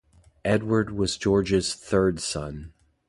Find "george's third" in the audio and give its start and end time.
1.15-2.19